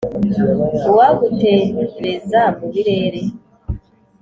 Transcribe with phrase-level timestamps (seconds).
[0.89, 3.21] Uwagutereza mu birere